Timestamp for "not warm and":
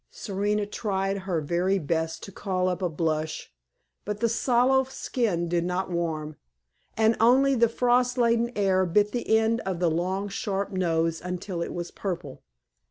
5.63-7.15